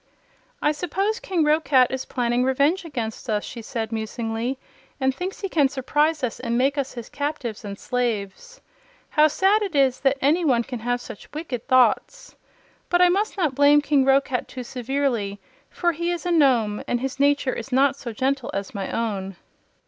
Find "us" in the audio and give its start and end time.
3.29-3.43, 6.23-6.39, 6.75-6.93